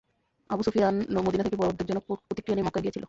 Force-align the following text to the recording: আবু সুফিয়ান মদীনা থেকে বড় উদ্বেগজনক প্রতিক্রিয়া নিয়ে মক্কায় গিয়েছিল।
আবু 0.49 0.61
সুফিয়ান 0.63 0.95
মদীনা 1.17 1.43
থেকে 1.43 1.57
বড় 1.57 1.69
উদ্বেগজনক 1.71 2.03
প্রতিক্রিয়া 2.27 2.55
নিয়ে 2.55 2.67
মক্কায় 2.67 2.83
গিয়েছিল। 2.85 2.99